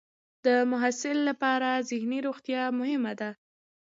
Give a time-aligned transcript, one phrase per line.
[0.45, 3.29] د محصل لپاره ذهني روغتیا مهمه ده.